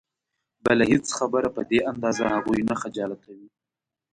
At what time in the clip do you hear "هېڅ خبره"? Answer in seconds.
0.91-1.49